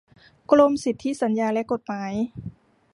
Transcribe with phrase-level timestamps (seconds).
[0.51, 2.13] กรมสนธิสัญญาและกฎหมาย